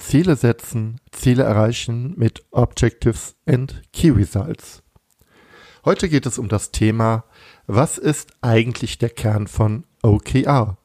Ziele 0.00 0.34
setzen, 0.34 1.00
Ziele 1.12 1.44
erreichen 1.44 2.14
mit 2.16 2.44
Objectives 2.50 3.36
and 3.46 3.82
Key 3.92 4.10
Results. 4.10 4.82
Heute 5.84 6.08
geht 6.08 6.26
es 6.26 6.38
um 6.38 6.48
das 6.48 6.72
Thema, 6.72 7.24
was 7.66 7.98
ist 7.98 8.32
eigentlich 8.40 8.98
der 8.98 9.10
Kern 9.10 9.46
von 9.46 9.84
OKR? 10.02 10.78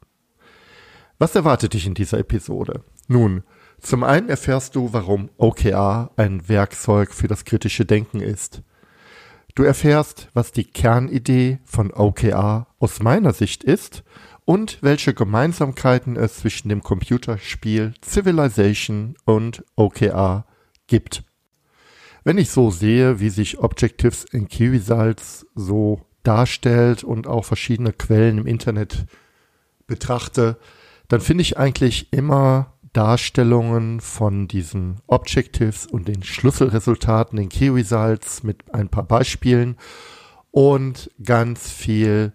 Was 1.18 1.36
erwartet 1.36 1.74
dich 1.74 1.88
in 1.88 1.94
dieser 1.94 2.20
Episode? 2.20 2.84
Nun, 3.08 3.44
zum 3.80 4.04
einen 4.04 4.30
erfährst 4.30 4.76
du, 4.76 4.94
warum 4.94 5.30
OKR 5.38 6.12
ein 6.18 6.48
Werkzeug 6.48 7.14
für 7.14 7.28
das 7.28 7.46
kritische 7.46 7.86
Denken 7.86 8.20
ist. 8.20 8.62
Du 9.56 9.64
erfährst, 9.64 10.30
was 10.34 10.52
die 10.52 10.66
Kernidee 10.66 11.60
von 11.64 11.92
OKR 11.92 12.68
aus 12.80 13.02
meiner 13.02 13.34
Sicht 13.34 13.64
ist 13.64 14.04
und 14.46 14.78
welche 14.82 15.14
Gemeinsamkeiten 15.14 16.16
es 16.16 16.38
zwischen 16.38 16.70
dem 16.70 16.82
Computerspiel 16.82 17.94
Civilization 18.04 19.16
und 19.26 19.64
OKR 19.76 20.46
gibt. 20.88 21.24
Wenn 22.24 22.38
ich 22.38 22.50
so 22.50 22.72
sehe, 22.72 23.20
wie 23.20 23.30
sich 23.30 23.60
Objectives 23.60 24.24
in 24.24 24.48
Results 24.70 25.46
so 25.56 26.02
darstellt 26.24 27.04
und 27.04 27.28
auch 27.28 27.46
verschiedene 27.46 27.94
Quellen 27.94 28.40
im 28.40 28.48
Internet 28.48 29.06
betrachte, 29.88 30.58
dann 31.08 31.22
finde 31.22 31.44
ich 31.44 31.58
eigentlich 31.58 32.12
immer 32.14 32.74
Darstellungen 32.94 34.00
von 34.00 34.48
diesen 34.48 35.02
Objectives 35.08 35.86
und 35.86 36.08
den 36.08 36.24
Schlüsselresultaten, 36.24 37.38
den 37.38 37.50
Key 37.50 37.70
Results 37.70 38.44
mit 38.44 38.74
ein 38.74 38.90
paar 38.90 39.04
Beispielen 39.04 39.76
und 40.52 41.12
ganz 41.22 41.70
viel 41.70 42.32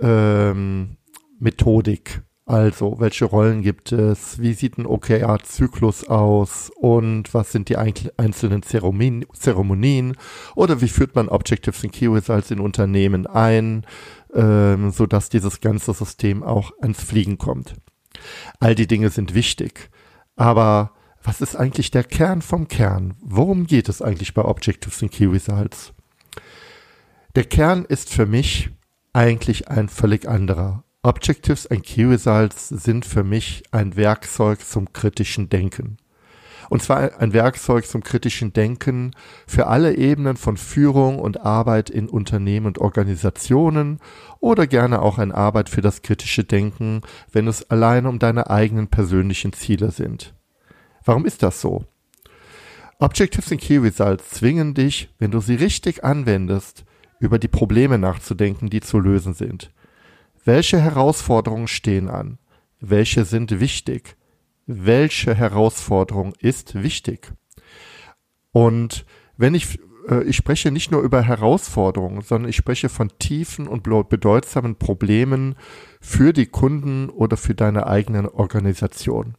ähm, 0.00 0.97
Methodik. 1.38 2.22
Also, 2.48 2.98
welche 2.98 3.26
Rollen 3.26 3.60
gibt 3.60 3.92
es? 3.92 4.40
Wie 4.40 4.54
sieht 4.54 4.78
ein 4.78 4.86
OKR-Zyklus 4.86 6.08
aus? 6.08 6.70
Und 6.76 7.34
was 7.34 7.52
sind 7.52 7.68
die 7.68 7.76
einzelnen 7.76 8.62
Zeremonien? 8.62 10.16
Oder 10.54 10.80
wie 10.80 10.88
führt 10.88 11.14
man 11.14 11.28
Objectives 11.28 11.84
und 11.84 11.92
Key 11.92 12.06
Results 12.06 12.50
in 12.50 12.60
Unternehmen 12.60 13.26
ein, 13.26 13.84
ähm, 14.32 14.90
sodass 14.90 15.28
dieses 15.28 15.60
ganze 15.60 15.92
System 15.92 16.42
auch 16.42 16.72
ans 16.80 17.02
Fliegen 17.02 17.36
kommt? 17.36 17.74
All 18.60 18.74
die 18.74 18.86
Dinge 18.86 19.10
sind 19.10 19.34
wichtig. 19.34 19.90
Aber 20.34 20.92
was 21.22 21.42
ist 21.42 21.54
eigentlich 21.54 21.90
der 21.90 22.04
Kern 22.04 22.40
vom 22.40 22.66
Kern? 22.66 23.14
Worum 23.20 23.66
geht 23.66 23.90
es 23.90 24.00
eigentlich 24.00 24.32
bei 24.32 24.42
Objectives 24.42 25.02
und 25.02 25.12
Key 25.12 25.26
Results? 25.26 25.92
Der 27.34 27.44
Kern 27.44 27.84
ist 27.84 28.10
für 28.10 28.24
mich 28.24 28.70
eigentlich 29.12 29.68
ein 29.68 29.90
völlig 29.90 30.26
anderer. 30.26 30.84
Objectives 31.04 31.64
and 31.68 31.84
Key 31.84 32.04
Results 32.04 32.68
sind 32.70 33.06
für 33.06 33.22
mich 33.22 33.62
ein 33.70 33.94
Werkzeug 33.94 34.60
zum 34.66 34.92
kritischen 34.92 35.48
Denken. 35.48 35.96
Und 36.70 36.82
zwar 36.82 37.20
ein 37.20 37.32
Werkzeug 37.32 37.86
zum 37.86 38.02
kritischen 38.02 38.52
Denken 38.52 39.12
für 39.46 39.68
alle 39.68 39.96
Ebenen 39.96 40.36
von 40.36 40.56
Führung 40.56 41.20
und 41.20 41.40
Arbeit 41.40 41.88
in 41.88 42.08
Unternehmen 42.08 42.66
und 42.66 42.78
Organisationen 42.78 44.00
oder 44.40 44.66
gerne 44.66 45.00
auch 45.00 45.18
eine 45.18 45.36
Arbeit 45.36 45.68
für 45.68 45.82
das 45.82 46.02
kritische 46.02 46.42
Denken, 46.42 47.02
wenn 47.30 47.46
es 47.46 47.70
allein 47.70 48.04
um 48.04 48.18
deine 48.18 48.50
eigenen 48.50 48.88
persönlichen 48.88 49.52
Ziele 49.52 49.92
sind. 49.92 50.34
Warum 51.04 51.26
ist 51.26 51.44
das 51.44 51.60
so? 51.60 51.84
Objectives 52.98 53.52
and 53.52 53.60
Key 53.60 53.78
Results 53.78 54.30
zwingen 54.30 54.74
dich, 54.74 55.14
wenn 55.20 55.30
du 55.30 55.38
sie 55.38 55.54
richtig 55.54 56.02
anwendest, 56.02 56.84
über 57.20 57.38
die 57.38 57.48
Probleme 57.48 57.98
nachzudenken, 57.98 58.68
die 58.68 58.80
zu 58.80 58.98
lösen 58.98 59.32
sind. 59.32 59.70
Welche 60.48 60.80
Herausforderungen 60.80 61.68
stehen 61.68 62.08
an? 62.08 62.38
Welche 62.80 63.26
sind 63.26 63.60
wichtig? 63.60 64.16
Welche 64.64 65.34
Herausforderung 65.34 66.32
ist 66.40 66.82
wichtig? 66.82 67.34
Und 68.50 69.04
wenn 69.36 69.54
ich, 69.54 69.78
äh, 70.08 70.22
ich 70.22 70.36
spreche 70.36 70.70
nicht 70.70 70.90
nur 70.90 71.02
über 71.02 71.20
Herausforderungen, 71.20 72.22
sondern 72.22 72.48
ich 72.48 72.56
spreche 72.56 72.88
von 72.88 73.10
tiefen 73.18 73.68
und 73.68 73.82
bedeutsamen 73.82 74.76
Problemen 74.76 75.54
für 76.00 76.32
die 76.32 76.46
Kunden 76.46 77.10
oder 77.10 77.36
für 77.36 77.54
deine 77.54 77.86
eigene 77.86 78.32
Organisation. 78.32 79.34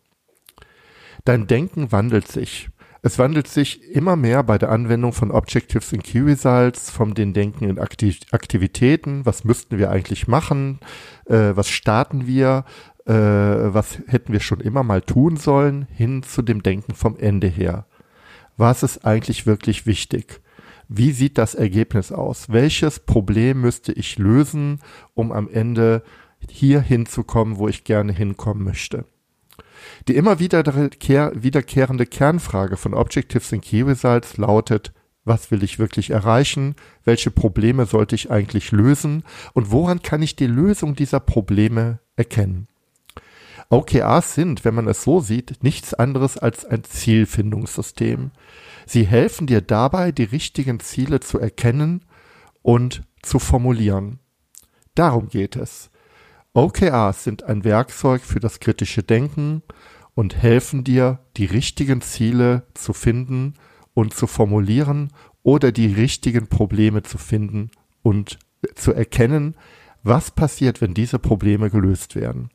Dein 1.26 1.48
Denken 1.48 1.92
wandelt 1.92 2.28
sich. 2.28 2.70
Es 3.02 3.18
wandelt 3.18 3.48
sich 3.48 3.82
immer 3.96 4.18
mehr 4.18 4.44
bei 4.44 4.58
der 4.58 4.72
Anwendung 4.72 5.14
von 5.14 5.32
Objectives 5.32 5.94
in 5.94 6.04
Key 6.04 6.20
Results, 6.20 6.90
vom 6.90 7.14
den 7.14 7.34
Denken 7.34 7.70
in 7.70 7.80
Aktiv 7.80 8.20
Aktivitäten, 8.32 9.26
was 9.26 9.46
müssten 9.46 9.78
wir 9.78 9.90
eigentlich 9.90 10.28
machen, 10.28 10.80
äh, 11.26 11.52
was 11.56 11.70
starten 11.70 12.28
wir, 12.28 12.66
äh, 13.06 13.14
was 13.14 14.00
hätten 14.08 14.34
wir 14.34 14.42
schon 14.42 14.60
immer 14.60 14.84
mal 14.84 15.02
tun 15.02 15.38
sollen, 15.38 15.88
hin 15.94 16.24
zu 16.24 16.42
dem 16.42 16.62
Denken 16.62 16.94
vom 16.94 17.18
Ende 17.18 17.48
her. 17.48 17.86
Was 18.58 18.84
ist 18.84 19.06
eigentlich 19.06 19.46
wirklich 19.46 19.86
wichtig? 19.86 20.42
Wie 20.90 21.12
sieht 21.12 21.38
das 21.38 21.56
Ergebnis 21.56 22.12
aus? 22.12 22.50
Welches 22.50 23.00
Problem 23.00 23.62
müsste 23.62 23.94
ich 23.94 24.18
lösen, 24.18 24.80
um 25.14 25.32
am 25.32 25.48
Ende 25.48 26.04
hier 26.50 26.82
hinzukommen, 26.82 27.58
wo 27.58 27.70
ich 27.70 27.86
gerne 27.86 28.12
hinkommen 28.12 28.66
möchte? 28.66 29.06
Die 30.08 30.16
immer 30.16 30.40
wiederkehrende 30.40 32.06
Kernfrage 32.06 32.78
von 32.78 32.94
Objectives 32.94 33.54
and 33.54 33.64
Key 33.64 33.82
Results 33.82 34.38
lautet, 34.38 34.94
was 35.26 35.52
will 35.52 35.64
ich 35.64 35.80
wirklich 35.80 36.10
erreichen? 36.10 36.76
Welche 37.04 37.32
Probleme 37.32 37.86
sollte 37.86 38.16
ich 38.16 38.32
eigentlich 38.32 38.72
lösen? 38.72 39.24
Und 39.54 39.72
woran 39.72 40.02
kann 40.02 40.22
ich 40.22 40.36
die 40.36 40.48
Lösung 40.48 40.96
dieser 40.96 41.20
Probleme 41.20 42.00
erkennen? 42.16 42.68
OKRs 43.70 44.34
sind, 44.34 44.66
wenn 44.66 44.74
man 44.74 44.88
es 44.88 45.04
so 45.04 45.20
sieht, 45.20 45.62
nichts 45.62 45.94
anderes 45.94 46.38
als 46.40 46.66
ein 46.66 46.84
Zielfindungssystem. 46.84 48.32
Sie 48.88 49.06
helfen 49.06 49.46
dir 49.46 49.62
dabei, 49.62 50.12
die 50.12 50.24
richtigen 50.24 50.80
Ziele 50.80 51.20
zu 51.20 51.40
erkennen 51.40 52.06
und 52.64 53.04
zu 53.22 53.38
formulieren. 53.38 54.18
Darum 54.96 55.30
geht 55.30 55.56
es. 55.56 55.92
OKRs 56.60 57.24
sind 57.24 57.44
ein 57.44 57.64
Werkzeug 57.64 58.22
für 58.22 58.42
das 58.42 58.60
kritische 58.60 59.02
Denken 59.02 59.64
und 60.14 60.36
helfen 60.36 60.84
dir, 60.84 61.20
die 61.38 61.46
richtigen 61.46 62.02
Ziele 62.02 62.64
zu 62.74 62.92
finden 62.92 63.54
und 63.94 64.14
zu 64.14 64.28
formulieren 64.28 65.14
oder 65.42 65.72
die 65.72 65.88
richtigen 65.88 66.48
Probleme 66.48 67.02
zu 67.02 67.18
finden 67.18 67.72
und 68.02 68.40
zu 68.76 68.92
erkennen, 68.92 69.56
was 70.04 70.32
passiert, 70.32 70.82
wenn 70.82 70.94
diese 70.94 71.18
Probleme 71.18 71.70
gelöst 71.70 72.18
werden. 72.18 72.50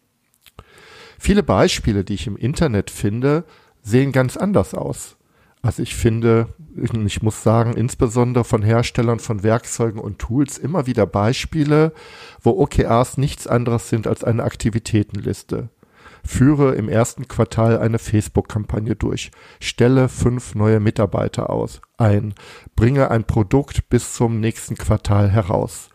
Viele 1.19 1.43
Beispiele, 1.43 2.05
die 2.05 2.15
ich 2.15 2.27
im 2.27 2.37
Internet 2.37 2.91
finde, 2.91 3.47
sehen 3.81 4.13
ganz 4.13 4.37
anders 4.37 4.75
aus. 4.75 5.17
Also 5.65 5.83
ich 5.83 5.95
finde, 5.95 6.49
ich 6.77 7.23
muss 7.23 7.43
sagen, 7.43 7.73
insbesondere 7.73 8.45
von 8.45 8.61
Herstellern 8.61 9.19
von 9.19 9.43
Werkzeugen 9.43 9.99
und 9.99 10.19
Tools 10.19 10.59
immer 10.59 10.87
wieder 10.87 11.07
Beispiele, 11.07 11.95
wo 12.43 12.51
OKRs 12.51 13.17
nichts 13.17 13.47
anderes 13.47 13.89
sind 13.89 14.07
als 14.07 14.25
eine 14.25 14.45
Aktivitätenliste. 14.45 15.71
Führe 16.23 16.75
im 16.75 16.91
ersten 16.91 17.29
Quartal 17.29 17.79
eine 17.79 17.99
Facebook-Kampagne 17.99 18.95
durch. 18.95 19.31
Stelle 19.59 20.11
fünf 20.11 20.55
neue 20.55 20.81
Mitarbeiter 20.81 21.49
aus 21.49 21.81
ein. 21.97 22.35
Bringe 22.77 23.11
ein 23.11 23.25
Produkt 23.25 23.89
bis 23.89 24.13
zum 24.13 24.41
nächsten 24.41 24.77
Quartal 24.77 25.31
heraus. 25.31 25.89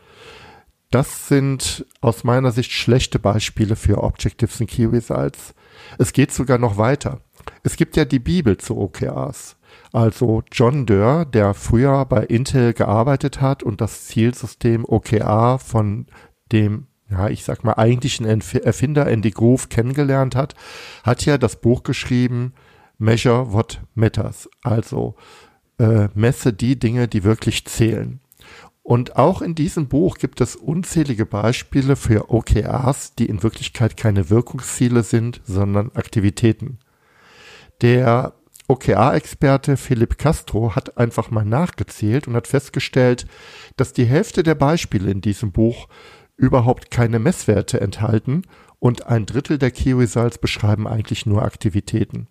Das 0.90 1.28
sind 1.28 1.86
aus 2.02 2.24
meiner 2.24 2.52
Sicht 2.52 2.72
schlechte 2.72 3.20
Beispiele 3.20 3.76
für 3.76 4.04
Objectives 4.04 4.62
and 4.62 4.72
Key 4.72 4.86
Results. 4.86 5.54
Es 6.00 6.12
geht 6.12 6.32
sogar 6.32 6.58
noch 6.58 6.78
weiter. 6.78 7.22
Es 7.62 7.76
gibt 7.76 7.96
ja 7.98 8.06
die 8.06 8.18
Bibel 8.18 8.58
zu 8.58 8.76
OKRs. 8.76 9.59
Also 9.92 10.44
John 10.52 10.86
Doerr, 10.86 11.26
der 11.26 11.54
früher 11.54 12.06
bei 12.06 12.24
Intel 12.24 12.74
gearbeitet 12.74 13.42
hat 13.42 13.64
und 13.64 13.82
das 13.82 14.06
Zielsystem 14.06 14.86
OKR 14.86 15.58
von 15.58 16.06
dem, 16.52 16.88
ja, 17.10 17.30
ich 17.30 17.44
sag 17.44 17.64
mal, 17.64 17.74
eigentlichen 17.74 18.26
Erfinder 18.26 19.08
Andy 19.08 19.32
Grove 19.32 19.68
kennengelernt 19.70 20.36
hat, 20.36 20.54
hat 21.04 21.26
ja 21.26 21.38
das 21.38 21.56
Buch 21.56 21.84
geschrieben, 21.84 22.54
Measure 23.00 23.52
What 23.52 23.82
Matters. 23.96 24.50
Also 24.62 25.16
äh, 25.80 26.10
messe 26.14 26.54
die 26.54 26.78
Dinge, 26.78 27.08
die 27.08 27.24
wirklich 27.24 27.66
zählen. 27.66 28.20
Und 28.84 29.18
auch 29.18 29.42
in 29.42 29.56
diesem 29.56 29.88
Buch 29.88 30.18
gibt 30.18 30.42
es 30.42 30.56
unzählige 30.56 31.26
Beispiele 31.26 31.96
für 31.96 32.32
OKRs, 32.32 33.16
die 33.16 33.28
in 33.28 33.44
Wirklichkeit 33.44 33.98
keine 33.98 34.30
Wirkungsziele 34.30 35.04
sind, 35.04 35.42
sondern 35.46 35.92
Aktivitäten. 35.94 36.80
Der 37.82 38.34
OKR-Experte 38.70 39.78
Philipp 39.78 40.20
Castro 40.20 40.76
hat 40.76 40.98
einfach 40.98 41.32
mal 41.32 41.44
nachgezählt 41.44 42.28
und 42.28 42.36
hat 42.36 42.48
festgestellt, 42.48 43.26
dass 43.78 43.94
die 43.94 44.06
Hälfte 44.06 44.44
der 44.44 44.54
Beispiele 44.54 45.10
in 45.10 45.22
diesem 45.22 45.52
Buch 45.52 45.88
überhaupt 46.38 46.92
keine 46.92 47.18
Messwerte 47.18 47.82
enthalten 47.82 48.44
und 48.78 49.08
ein 49.08 49.26
Drittel 49.26 49.58
der 49.58 49.72
Key 49.72 49.94
Results 49.94 50.38
beschreiben 50.38 50.88
eigentlich 50.88 51.26
nur 51.26 51.42
Aktivitäten. 51.42 52.28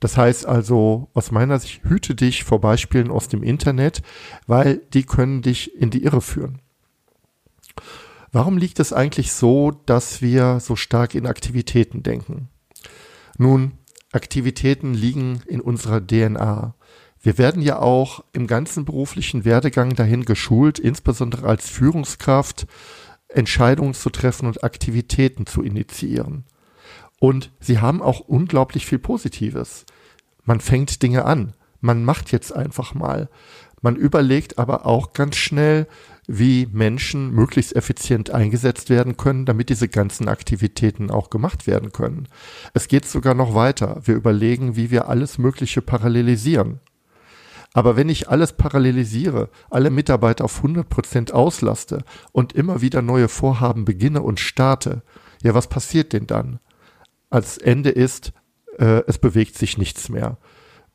Das 0.00 0.18
heißt 0.18 0.44
also, 0.44 1.08
aus 1.14 1.30
meiner 1.30 1.58
Sicht, 1.58 1.82
hüte 1.84 2.14
dich 2.14 2.44
vor 2.44 2.60
Beispielen 2.60 3.10
aus 3.10 3.28
dem 3.28 3.42
Internet, 3.42 4.02
weil 4.46 4.82
die 4.92 5.04
können 5.04 5.40
dich 5.40 5.74
in 5.74 5.90
die 5.90 6.04
Irre 6.04 6.20
führen. 6.20 6.60
Warum 8.32 8.58
liegt 8.58 8.80
es 8.80 8.92
eigentlich 8.92 9.32
so, 9.32 9.70
dass 9.86 10.20
wir 10.20 10.60
so 10.60 10.76
stark 10.76 11.14
in 11.14 11.26
Aktivitäten 11.26 12.02
denken? 12.02 12.50
Nun, 13.38 13.77
Aktivitäten 14.12 14.94
liegen 14.94 15.42
in 15.46 15.60
unserer 15.60 16.04
DNA. 16.04 16.74
Wir 17.20 17.38
werden 17.38 17.62
ja 17.62 17.78
auch 17.78 18.24
im 18.32 18.46
ganzen 18.46 18.84
beruflichen 18.84 19.44
Werdegang 19.44 19.94
dahin 19.94 20.24
geschult, 20.24 20.78
insbesondere 20.78 21.46
als 21.46 21.68
Führungskraft, 21.68 22.66
Entscheidungen 23.28 23.94
zu 23.94 24.10
treffen 24.10 24.46
und 24.46 24.64
Aktivitäten 24.64 25.46
zu 25.46 25.62
initiieren. 25.62 26.44
Und 27.20 27.50
sie 27.60 27.80
haben 27.80 28.00
auch 28.00 28.20
unglaublich 28.20 28.86
viel 28.86 28.98
Positives. 28.98 29.84
Man 30.44 30.60
fängt 30.60 31.02
Dinge 31.02 31.24
an. 31.24 31.54
Man 31.80 32.04
macht 32.04 32.32
jetzt 32.32 32.52
einfach 32.54 32.94
mal. 32.94 33.28
Man 33.82 33.96
überlegt 33.96 34.58
aber 34.58 34.86
auch 34.86 35.12
ganz 35.12 35.36
schnell, 35.36 35.86
wie 36.30 36.68
Menschen 36.70 37.30
möglichst 37.32 37.74
effizient 37.74 38.30
eingesetzt 38.30 38.90
werden 38.90 39.16
können, 39.16 39.46
damit 39.46 39.70
diese 39.70 39.88
ganzen 39.88 40.28
Aktivitäten 40.28 41.10
auch 41.10 41.30
gemacht 41.30 41.66
werden 41.66 41.90
können. 41.90 42.28
Es 42.74 42.86
geht 42.86 43.06
sogar 43.06 43.32
noch 43.32 43.54
weiter. 43.54 44.02
Wir 44.04 44.14
überlegen, 44.14 44.76
wie 44.76 44.90
wir 44.90 45.08
alles 45.08 45.38
Mögliche 45.38 45.80
parallelisieren. 45.80 46.80
Aber 47.72 47.96
wenn 47.96 48.10
ich 48.10 48.28
alles 48.28 48.52
parallelisiere, 48.52 49.48
alle 49.70 49.90
Mitarbeiter 49.90 50.44
auf 50.44 50.58
100 50.58 50.88
Prozent 50.88 51.32
auslaste 51.32 52.04
und 52.32 52.52
immer 52.52 52.82
wieder 52.82 53.00
neue 53.00 53.28
Vorhaben 53.28 53.86
beginne 53.86 54.20
und 54.22 54.38
starte, 54.38 55.02
ja, 55.42 55.54
was 55.54 55.68
passiert 55.68 56.12
denn 56.12 56.26
dann? 56.26 56.60
Als 57.30 57.56
Ende 57.56 57.90
ist, 57.90 58.32
äh, 58.78 59.02
es 59.06 59.18
bewegt 59.18 59.56
sich 59.56 59.78
nichts 59.78 60.10
mehr. 60.10 60.36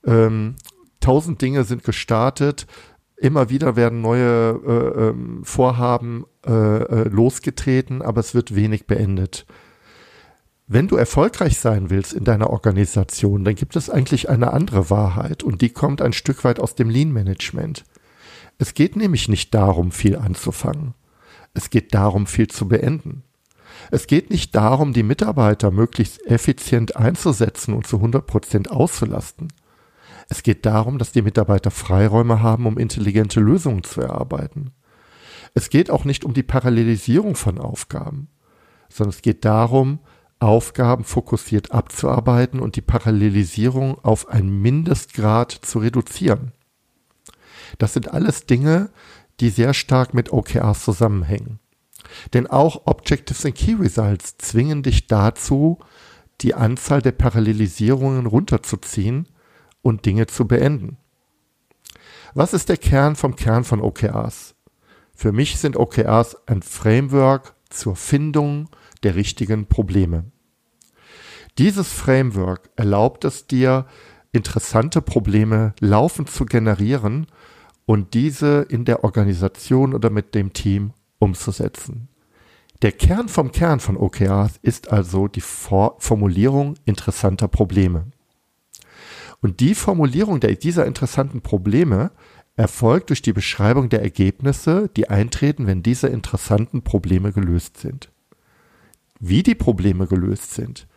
Ähm, 0.06 0.56
tausend 1.00 1.42
Dinge 1.42 1.64
sind 1.64 1.84
gestartet, 1.84 2.68
immer 3.24 3.50
wieder 3.50 3.76
werden 3.78 4.02
neue 4.02 4.60
äh, 4.66 5.10
ähm, 5.10 5.46
Vorhaben 5.46 6.26
äh, 6.46 6.52
äh, 6.52 7.08
losgetreten, 7.08 8.02
aber 8.02 8.20
es 8.20 8.36
wird 8.36 8.54
wenig 8.54 8.86
beendet. 8.86 9.46
Wenn 10.68 10.88
du 10.88 10.98
erfolgreich 10.98 11.58
sein 11.58 11.90
willst 11.90 12.14
in 12.14 12.26
deiner 12.26 12.50
Organisation, 12.50 13.46
dann 13.46 13.56
gibt 13.56 13.78
es 13.78 13.90
eigentlich 13.90 14.30
eine 14.30 14.52
andere 14.52 14.90
Wahrheit 14.90 15.42
und 15.42 15.62
die 15.62 15.70
kommt 15.70 16.02
ein 16.02 16.14
Stück 16.14 16.44
weit 16.44 16.60
aus 16.60 16.76
dem 16.76 16.90
Lean 16.90 17.12
Management. 17.12 17.86
Es 18.58 18.74
geht 18.74 18.98
nämlich 18.98 19.30
nicht 19.30 19.54
darum, 19.54 19.92
viel 19.92 20.18
anzufangen. 20.18 20.94
Es 21.54 21.70
geht 21.70 21.94
darum, 21.94 22.28
viel 22.28 22.48
zu 22.48 22.68
beenden. 22.68 23.24
Es 23.90 24.08
geht 24.08 24.32
nicht 24.32 24.54
darum, 24.54 24.92
die 24.92 25.04
Mitarbeiter 25.04 25.72
möglichst 25.72 26.26
effizient 26.26 26.98
einzusetzen 26.98 27.74
und 27.74 27.88
zu 27.88 27.98
100 27.98 28.28
Prozent 28.28 28.72
auszulasten. 28.72 29.48
Es 30.34 30.42
geht 30.42 30.66
darum, 30.66 30.98
dass 30.98 31.12
die 31.12 31.22
Mitarbeiter 31.22 31.70
Freiräume 31.70 32.42
haben, 32.42 32.66
um 32.66 32.80
intelligente 32.80 33.40
Lösungen 33.40 33.84
zu 33.84 34.02
erarbeiten. 34.02 34.72
Es 35.54 35.70
geht 35.70 35.92
auch 35.92 36.06
nicht 36.06 36.26
um 36.26 36.34
die 36.34 36.42
Parallelisierung 36.42 37.36
von 37.36 37.60
Aufgaben, 37.60 38.30
sondern 38.90 39.14
es 39.14 39.22
geht 39.22 39.46
darum, 39.46 40.00
Aufgaben 40.40 41.04
fokussiert 41.04 41.72
abzuarbeiten 41.72 42.60
und 42.62 42.78
die 42.78 42.82
Parallelisierung 42.82 44.04
auf 44.04 44.28
einen 44.28 44.60
Mindestgrad 44.60 45.52
zu 45.52 45.78
reduzieren. 45.78 46.52
Das 47.78 47.94
sind 47.94 48.12
alles 48.12 48.48
Dinge, 48.48 48.90
die 49.40 49.50
sehr 49.50 49.76
stark 49.76 50.16
mit 50.16 50.34
OKRs 50.34 50.84
zusammenhängen. 50.84 51.60
Denn 52.34 52.48
auch 52.48 52.88
Objectives 52.88 53.46
and 53.46 53.54
Key 53.54 53.76
Results 53.76 54.38
zwingen 54.40 54.82
dich 54.82 55.06
dazu, 55.06 55.78
die 56.42 56.56
Anzahl 56.56 57.04
der 57.04 57.12
Parallelisierungen 57.12 58.26
runterzuziehen 58.26 59.28
und 59.84 60.08
Dinge 60.08 60.26
zu 60.26 60.48
beenden. 60.48 60.98
Was 62.34 62.54
ist 62.54 62.70
der 62.70 62.78
Kern 62.78 63.16
vom 63.16 63.36
Kern 63.36 63.64
von 63.64 63.80
OKRs? 63.80 64.56
Für 65.14 65.32
mich 65.32 65.60
sind 65.60 65.78
OKRs 65.78 66.48
ein 66.48 66.64
Framework 66.64 67.54
zur 67.70 67.96
Findung 67.96 68.70
der 69.04 69.14
richtigen 69.14 69.68
Probleme. 69.68 70.26
Dieses 71.60 71.94
Framework 71.94 72.72
erlaubt 72.76 73.26
es 73.26 73.46
dir, 73.46 73.86
interessante 74.32 75.02
Probleme 75.04 75.76
laufend 75.80 76.32
zu 76.32 76.46
generieren 76.46 77.28
und 77.86 78.16
diese 78.16 78.66
in 78.70 78.86
der 78.86 79.04
Organisation 79.04 79.94
oder 79.94 80.10
mit 80.10 80.34
dem 80.34 80.54
Team 80.54 80.94
umzusetzen. 81.20 82.08
Der 82.82 82.92
Kern 82.92 83.30
vom 83.30 83.52
Kern 83.52 83.80
von 83.80 83.96
OKRs 83.96 84.58
ist 84.62 84.92
also 84.92 85.28
die 85.28 85.42
Formulierung 85.42 86.76
interessanter 86.86 87.48
Probleme. 87.48 88.08
Und 89.44 89.60
die 89.60 89.76
Formulierung 89.76 90.40
der, 90.40 90.56
dieser 90.56 90.86
interessanten 90.86 91.42
Probleme 91.42 92.12
erfolgt 92.56 93.10
durch 93.10 93.22
die 93.22 93.34
Beschreibung 93.34 93.90
der 93.90 94.02
Ergebnisse, 94.02 94.90
die 94.96 95.10
eintreten, 95.10 95.68
wenn 95.68 95.84
diese 95.84 96.08
interessanten 96.08 96.82
Probleme 96.82 97.34
gelöst 97.34 97.76
sind. 97.78 98.10
Wie 99.20 99.44
die 99.44 99.54
Probleme 99.54 100.08
gelöst 100.08 100.54
sind, 100.54 100.88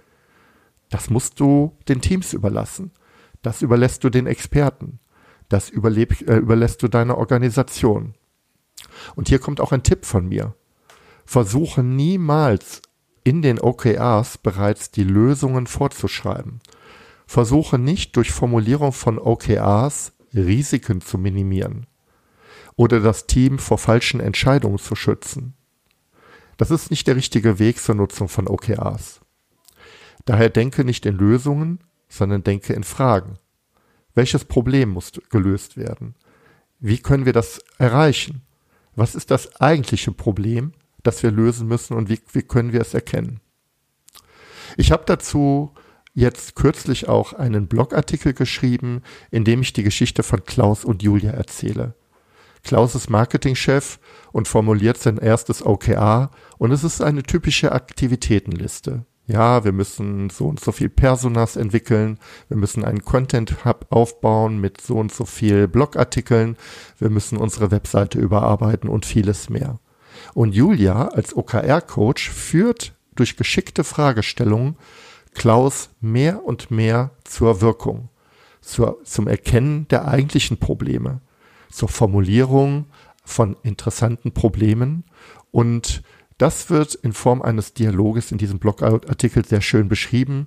das 0.91 1.11
musst 1.11 1.41
du 1.41 1.77
den 1.89 2.01
Teams 2.01 2.33
überlassen. 2.35 2.93
Das 3.43 3.63
überlässt 3.63 4.05
du 4.05 4.11
den 4.11 4.29
Experten. 4.29 5.01
Das 5.49 5.69
überleb, 5.69 6.21
äh, 6.29 6.37
überlässt 6.37 6.85
du 6.85 6.89
deiner 6.89 7.19
Organisation. 7.19 8.15
Und 9.17 9.29
hier 9.29 9.41
kommt 9.41 9.61
auch 9.61 9.73
ein 9.73 9.83
Tipp 9.83 10.05
von 10.05 10.29
mir. 10.29 10.55
Versuche 11.25 11.83
niemals 11.83 12.81
in 13.25 13.43
den 13.43 13.59
OKRs 13.59 14.39
bereits 14.39 14.93
die 14.93 15.03
Lösungen 15.03 15.67
vorzuschreiben. 15.67 16.61
Versuche 17.27 17.79
nicht 17.79 18.17
durch 18.17 18.33
Formulierung 18.33 18.93
von 18.93 19.19
OKRs 19.19 20.13
Risiken 20.33 21.01
zu 21.01 21.19
minimieren 21.19 21.87
oder 22.77 23.01
das 23.01 23.27
Team 23.27 23.59
vor 23.59 23.79
falschen 23.79 24.21
Entscheidungen 24.21 24.79
zu 24.79 24.95
schützen. 24.95 25.55
Das 26.57 26.71
ist 26.71 26.91
nicht 26.91 27.07
der 27.07 27.17
richtige 27.17 27.59
Weg 27.59 27.79
zur 27.79 27.95
Nutzung 27.95 28.29
von 28.29 28.49
OKRs. 28.49 29.21
Daher 30.25 30.51
denke 30.51 30.85
nicht 30.85 31.07
in 31.07 31.17
Lösungen, 31.17 31.81
sondern 32.09 32.45
denke 32.45 32.73
in 32.73 32.85
Fragen. 32.85 33.39
Welches 34.15 34.45
Problem 34.45 34.91
muss 34.91 35.13
gelöst 35.31 35.77
werden? 35.77 36.15
Wie 36.79 36.99
können 36.99 37.27
wir 37.27 37.33
das 37.33 37.61
erreichen? 37.79 38.43
Was 38.95 39.15
ist 39.15 39.31
das 39.31 39.61
eigentliche 39.61 40.13
Problem, 40.13 40.73
das 41.03 41.23
wir 41.23 41.31
lösen 41.31 41.69
müssen 41.69 41.95
und 41.95 42.09
wie, 42.09 42.21
wie 42.33 42.43
können 42.43 42.73
wir 42.73 42.81
es 42.81 42.95
erkennen? 42.95 43.41
Ich 44.77 44.91
habe 44.91 45.05
dazu 45.07 45.73
jetzt 46.17 46.57
kürzlich 46.57 47.09
auch 47.09 47.33
einen 47.33 47.69
Blogartikel 47.69 48.33
geschrieben, 48.33 49.03
in 49.31 49.45
dem 49.45 49.63
ich 49.63 49.73
die 49.73 49.85
Geschichte 49.85 50.25
von 50.25 50.45
Klaus 50.45 50.85
und 50.85 51.05
Julia 51.05 51.31
erzähle. 51.31 51.95
Klaus 52.65 52.97
ist 52.97 53.09
Marketingchef 53.09 54.01
und 54.33 54.49
formuliert 54.49 54.99
sein 54.99 55.19
erstes 55.19 55.65
OKR 55.65 56.33
und 56.59 56.73
es 56.73 56.83
ist 56.83 57.01
eine 57.01 57.23
typische 57.23 57.71
Aktivitätenliste 57.71 59.07
ja, 59.27 59.65
wir 59.65 59.73
müssen 59.73 60.31
so 60.31 60.47
und 60.47 60.61
so 60.61 60.73
viel 60.73 60.89
Personas 60.89 61.57
entwickeln, 61.57 62.19
wir 62.49 62.57
müssen 62.57 62.85
einen 62.85 63.05
Content 63.05 63.65
Hub 63.65 63.87
aufbauen 63.91 64.61
mit 64.61 64.81
so 64.81 64.97
und 64.97 65.13
so 65.13 65.25
viel 65.25 65.67
Blogartikeln, 65.67 66.57
wir 66.99 67.11
müssen 67.11 67.37
unsere 67.37 67.71
Webseite 67.71 68.19
überarbeiten 68.19 68.89
und 68.89 69.05
vieles 69.05 69.51
mehr. 69.51 69.81
Und 70.35 70.55
Julia 70.55 71.09
als 71.09 71.37
OKR-Coach 71.37 72.31
führt 72.31 72.95
durch 73.17 73.37
geschickte 73.37 73.83
Fragestellungen 73.83 74.77
Klaus 75.37 75.91
mehr 76.01 76.45
und 76.45 76.71
mehr 76.71 77.13
zur 77.25 77.61
Wirkung, 77.61 78.09
zur, 78.61 78.99
zum 79.05 79.29
Erkennen 79.29 79.87
der 79.89 80.09
eigentlichen 80.09 80.59
Probleme, 80.59 81.21
zur 81.71 81.89
Formulierung 81.89 82.87
von 83.25 83.57
interessanten 83.63 84.33
Problemen 84.33 85.05
und 85.53 86.03
das 86.39 86.69
wird 86.69 86.95
in 86.95 87.13
Form 87.13 87.41
eines 87.41 87.73
Dialoges 87.73 88.31
in 88.31 88.39
diesem 88.39 88.59
Blogartikel 88.59 89.45
sehr 89.45 89.63
schön 89.63 89.89
beschrieben. 89.89 90.47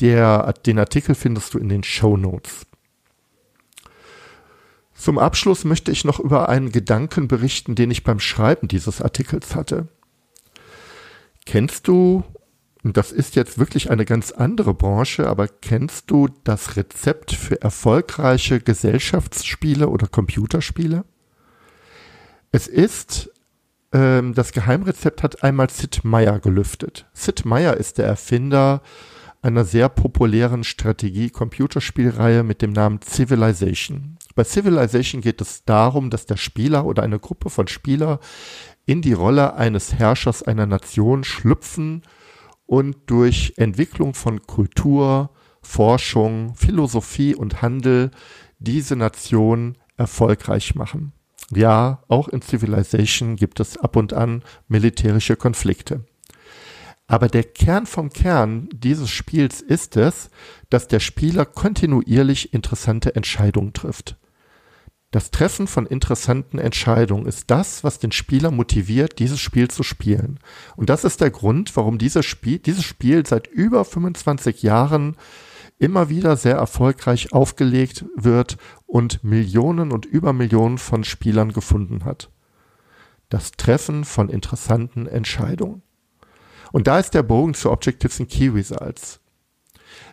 Der, 0.00 0.52
den 0.64 0.78
Artikel 0.78 1.14
findest 1.14 1.54
du 1.54 1.58
in 1.58 1.68
den 1.68 1.82
Show 1.82 2.16
Notes. 2.16 2.66
Zum 4.94 5.18
Abschluss 5.18 5.64
möchte 5.64 5.90
ich 5.90 6.04
noch 6.04 6.20
über 6.20 6.48
einen 6.48 6.70
Gedanken 6.70 7.26
berichten, 7.26 7.74
den 7.74 7.90
ich 7.90 8.04
beim 8.04 8.20
Schreiben 8.20 8.68
dieses 8.68 9.02
Artikels 9.02 9.56
hatte. 9.56 9.88
Kennst 11.46 11.88
du, 11.88 12.22
und 12.84 12.96
das 12.98 13.10
ist 13.10 13.34
jetzt 13.34 13.58
wirklich 13.58 13.90
eine 13.90 14.04
ganz 14.04 14.30
andere 14.30 14.74
Branche, 14.74 15.26
aber 15.26 15.48
kennst 15.48 16.10
du 16.10 16.28
das 16.44 16.76
Rezept 16.76 17.32
für 17.32 17.60
erfolgreiche 17.62 18.60
Gesellschaftsspiele 18.60 19.88
oder 19.88 20.06
Computerspiele? 20.06 21.04
Es 22.52 22.68
ist 22.68 23.30
ähm, 23.94 24.34
das 24.34 24.52
Geheimrezept 24.52 25.22
hat 25.22 25.42
einmal 25.42 25.70
Sid 25.70 26.04
Meier 26.04 26.40
gelüftet. 26.40 27.06
Sid 27.14 27.46
Meier 27.46 27.76
ist 27.76 27.98
der 27.98 28.06
Erfinder 28.06 28.82
einer 29.40 29.64
sehr 29.64 29.88
populären 29.88 30.64
Strategie-Computerspielreihe 30.64 32.42
mit 32.42 32.60
dem 32.60 32.72
Namen 32.72 33.00
Civilization. 33.02 34.18
Bei 34.34 34.42
Civilization 34.44 35.20
geht 35.20 35.40
es 35.40 35.64
darum, 35.64 36.10
dass 36.10 36.26
der 36.26 36.36
Spieler 36.36 36.84
oder 36.86 37.02
eine 37.02 37.18
Gruppe 37.18 37.50
von 37.50 37.68
Spieler 37.68 38.20
in 38.84 39.00
die 39.00 39.12
Rolle 39.12 39.54
eines 39.54 39.94
Herrschers 39.94 40.42
einer 40.42 40.66
Nation 40.66 41.24
schlüpfen 41.24 42.02
und 42.66 42.96
durch 43.06 43.54
Entwicklung 43.56 44.14
von 44.14 44.42
Kultur, 44.42 45.30
Forschung, 45.62 46.54
Philosophie 46.54 47.34
und 47.34 47.62
Handel 47.62 48.10
diese 48.58 48.96
Nation 48.96 49.76
erfolgreich 49.96 50.74
machen. 50.74 51.12
Ja, 51.50 52.02
auch 52.08 52.28
in 52.28 52.42
Civilization 52.42 53.36
gibt 53.36 53.60
es 53.60 53.76
ab 53.76 53.96
und 53.96 54.12
an 54.12 54.42
militärische 54.68 55.36
Konflikte. 55.36 56.04
Aber 57.06 57.28
der 57.28 57.44
Kern 57.44 57.86
vom 57.86 58.10
Kern 58.10 58.68
dieses 58.72 59.10
Spiels 59.10 59.60
ist 59.60 59.96
es, 59.96 60.30
dass 60.70 60.88
der 60.88 61.00
Spieler 61.00 61.44
kontinuierlich 61.44 62.54
interessante 62.54 63.14
Entscheidungen 63.14 63.74
trifft. 63.74 64.16
Das 65.14 65.30
Treffen 65.30 65.68
von 65.68 65.86
interessanten 65.86 66.58
Entscheidungen 66.58 67.26
ist 67.26 67.48
das, 67.48 67.84
was 67.84 68.00
den 68.00 68.10
Spieler 68.10 68.50
motiviert, 68.50 69.20
dieses 69.20 69.38
Spiel 69.38 69.70
zu 69.70 69.84
spielen. 69.84 70.40
Und 70.74 70.90
das 70.90 71.04
ist 71.04 71.20
der 71.20 71.30
Grund, 71.30 71.76
warum 71.76 71.98
dieses 71.98 72.26
Spiel, 72.26 72.58
dieses 72.58 72.82
Spiel 72.82 73.24
seit 73.24 73.46
über 73.46 73.84
25 73.84 74.64
Jahren 74.64 75.16
immer 75.78 76.08
wieder 76.08 76.36
sehr 76.36 76.56
erfolgreich 76.56 77.32
aufgelegt 77.32 78.04
wird 78.16 78.56
und 78.86 79.22
Millionen 79.22 79.92
und 79.92 80.04
Übermillionen 80.04 80.78
von 80.78 81.04
Spielern 81.04 81.52
gefunden 81.52 82.04
hat. 82.04 82.28
Das 83.28 83.52
Treffen 83.52 84.04
von 84.04 84.28
interessanten 84.28 85.06
Entscheidungen. 85.06 85.82
Und 86.72 86.88
da 86.88 86.98
ist 86.98 87.14
der 87.14 87.22
Bogen 87.22 87.54
zu 87.54 87.70
Objectives 87.70 88.18
and 88.18 88.30
Key 88.30 88.48
Results. 88.48 89.20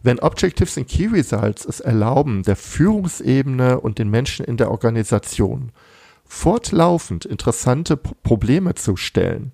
Wenn 0.03 0.19
Objectives 0.19 0.77
and 0.77 0.87
Key 0.87 1.07
Results 1.07 1.65
es 1.65 1.79
erlauben, 1.79 2.43
der 2.43 2.55
Führungsebene 2.55 3.79
und 3.79 3.99
den 3.99 4.09
Menschen 4.09 4.45
in 4.45 4.57
der 4.57 4.71
Organisation 4.71 5.71
fortlaufend 6.25 7.25
interessante 7.25 7.97
Probleme 7.97 8.75
zu 8.75 8.95
stellen, 8.95 9.51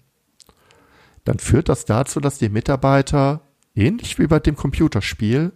dann 1.25 1.39
führt 1.39 1.69
das 1.69 1.86
dazu, 1.86 2.19
dass 2.19 2.38
die 2.38 2.50
Mitarbeiter, 2.50 3.41
ähnlich 3.75 4.17
wie 4.19 4.27
bei 4.27 4.39
dem 4.39 4.55
Computerspiel, 4.55 5.51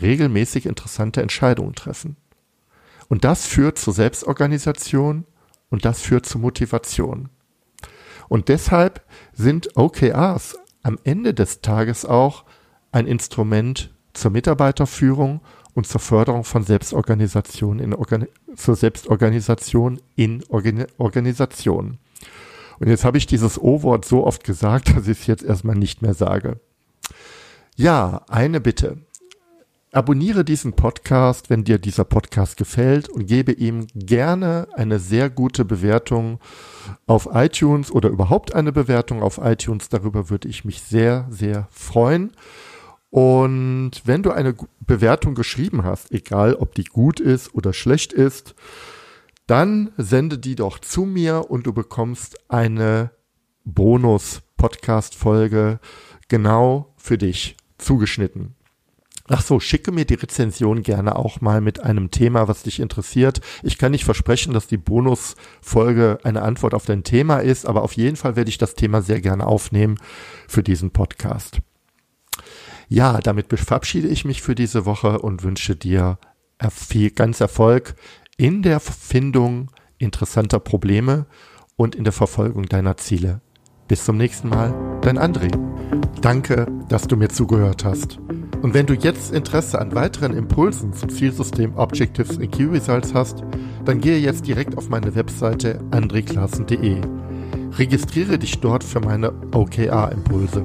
regelmäßig 0.00 0.66
interessante 0.66 1.20
Entscheidungen 1.20 1.74
treffen. 1.74 2.16
Und 3.08 3.24
das 3.24 3.46
führt 3.46 3.78
zur 3.78 3.92
Selbstorganisation 3.92 5.26
und 5.68 5.84
das 5.84 6.00
führt 6.00 6.26
zur 6.26 6.40
Motivation. 6.40 7.28
Und 8.28 8.48
deshalb 8.48 9.04
sind 9.34 9.76
OKRs 9.76 10.56
am 10.82 10.98
Ende 11.04 11.34
des 11.34 11.60
Tages 11.60 12.06
auch 12.06 12.45
ein 12.96 13.06
Instrument 13.06 13.90
zur 14.14 14.30
Mitarbeiterführung 14.30 15.42
und 15.74 15.86
zur 15.86 16.00
Förderung 16.00 16.44
von 16.44 16.64
Selbstorganisation 16.64 17.78
in 17.78 17.92
Organi 17.92 18.26
zur 18.56 18.74
Selbstorganisation 18.74 20.00
in 20.14 20.42
Organ 20.48 20.86
Organisationen. 20.96 21.98
Und 22.78 22.88
jetzt 22.88 23.04
habe 23.04 23.18
ich 23.18 23.26
dieses 23.26 23.60
O-Wort 23.60 24.06
so 24.06 24.26
oft 24.26 24.44
gesagt, 24.44 24.88
dass 24.96 25.08
ich 25.08 25.20
es 25.20 25.26
jetzt 25.26 25.44
erstmal 25.44 25.76
nicht 25.76 26.00
mehr 26.00 26.14
sage. 26.14 26.58
Ja, 27.76 28.22
eine 28.28 28.62
Bitte. 28.62 28.96
Abonniere 29.92 30.44
diesen 30.44 30.72
Podcast, 30.72 31.50
wenn 31.50 31.64
dir 31.64 31.78
dieser 31.78 32.04
Podcast 32.04 32.56
gefällt 32.56 33.10
und 33.10 33.26
gebe 33.26 33.52
ihm 33.52 33.86
gerne 33.94 34.68
eine 34.74 34.98
sehr 34.98 35.28
gute 35.28 35.66
Bewertung 35.66 36.40
auf 37.06 37.28
iTunes 37.32 37.90
oder 37.92 38.08
überhaupt 38.08 38.54
eine 38.54 38.72
Bewertung 38.72 39.22
auf 39.22 39.38
iTunes. 39.42 39.90
Darüber 39.90 40.30
würde 40.30 40.48
ich 40.48 40.64
mich 40.64 40.80
sehr, 40.80 41.26
sehr 41.28 41.68
freuen. 41.70 42.32
Und 43.10 44.02
wenn 44.04 44.22
du 44.22 44.30
eine 44.32 44.54
Bewertung 44.80 45.34
geschrieben 45.34 45.84
hast, 45.84 46.12
egal 46.12 46.54
ob 46.54 46.74
die 46.74 46.84
gut 46.84 47.20
ist 47.20 47.54
oder 47.54 47.72
schlecht 47.72 48.12
ist, 48.12 48.54
dann 49.46 49.92
sende 49.96 50.36
die 50.38 50.56
doch 50.56 50.80
zu 50.80 51.04
mir 51.04 51.50
und 51.50 51.66
du 51.66 51.72
bekommst 51.72 52.50
eine 52.50 53.12
Bonus-Podcast-Folge 53.64 55.80
genau 56.28 56.92
für 56.96 57.16
dich 57.16 57.56
zugeschnitten. 57.78 58.56
Ach 59.28 59.42
so, 59.42 59.58
schicke 59.58 59.90
mir 59.90 60.04
die 60.04 60.14
Rezension 60.14 60.82
gerne 60.82 61.16
auch 61.16 61.40
mal 61.40 61.60
mit 61.60 61.80
einem 61.80 62.12
Thema, 62.12 62.46
was 62.46 62.62
dich 62.62 62.78
interessiert. 62.78 63.40
Ich 63.64 63.76
kann 63.76 63.90
nicht 63.90 64.04
versprechen, 64.04 64.52
dass 64.52 64.68
die 64.68 64.76
Bonusfolge 64.76 66.18
eine 66.22 66.42
Antwort 66.42 66.74
auf 66.74 66.84
dein 66.84 67.02
Thema 67.02 67.38
ist, 67.38 67.66
aber 67.66 67.82
auf 67.82 67.94
jeden 67.94 68.16
Fall 68.16 68.36
werde 68.36 68.50
ich 68.50 68.58
das 68.58 68.76
Thema 68.76 69.02
sehr 69.02 69.20
gerne 69.20 69.46
aufnehmen 69.46 69.98
für 70.46 70.62
diesen 70.62 70.92
Podcast. 70.92 71.60
Ja, 72.88 73.18
damit 73.18 73.46
verabschiede 73.58 74.08
ich 74.08 74.24
mich 74.24 74.42
für 74.42 74.54
diese 74.54 74.86
Woche 74.86 75.18
und 75.18 75.42
wünsche 75.42 75.74
dir 75.74 76.18
viel 76.70 77.10
ganz 77.10 77.40
Erfolg 77.40 77.94
in 78.36 78.62
der 78.62 78.80
Findung 78.80 79.70
interessanter 79.98 80.60
Probleme 80.60 81.26
und 81.76 81.94
in 81.94 82.04
der 82.04 82.12
Verfolgung 82.12 82.66
deiner 82.66 82.96
Ziele. 82.96 83.40
Bis 83.88 84.04
zum 84.04 84.16
nächsten 84.16 84.48
Mal, 84.48 84.74
dein 85.02 85.18
André. 85.18 85.50
Danke, 86.20 86.66
dass 86.88 87.06
du 87.06 87.16
mir 87.16 87.28
zugehört 87.28 87.84
hast. 87.84 88.18
Und 88.62 88.74
wenn 88.74 88.86
du 88.86 88.94
jetzt 88.94 89.32
Interesse 89.32 89.78
an 89.78 89.94
weiteren 89.94 90.36
Impulsen 90.36 90.92
zum 90.92 91.08
Zielsystem 91.08 91.76
Objectives 91.76 92.38
in 92.38 92.50
Key 92.50 92.64
Results 92.64 93.14
hast, 93.14 93.44
dann 93.84 94.00
gehe 94.00 94.18
jetzt 94.18 94.46
direkt 94.46 94.76
auf 94.76 94.88
meine 94.88 95.14
Webseite 95.14 95.78
andreklassen.de. 95.90 97.00
Registriere 97.78 98.38
dich 98.38 98.58
dort 98.60 98.82
für 98.82 99.00
meine 99.00 99.32
OKR-Impulse. 99.52 100.64